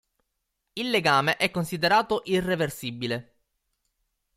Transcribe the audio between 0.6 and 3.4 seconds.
Il legame è considerato irreversibile.